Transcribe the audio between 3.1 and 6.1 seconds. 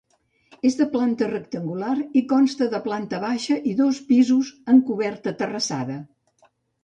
baixa i dos pisos amb coberta terrassada.